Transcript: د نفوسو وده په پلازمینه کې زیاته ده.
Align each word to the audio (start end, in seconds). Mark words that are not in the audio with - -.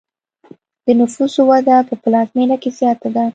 د 0.85 0.87
نفوسو 0.99 1.41
وده 1.51 1.75
په 1.87 1.93
پلازمینه 2.03 2.55
کې 2.61 2.69
زیاته 2.79 3.07
ده. 3.15 3.25